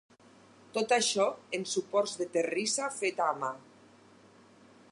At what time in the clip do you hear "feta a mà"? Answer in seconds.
2.97-3.53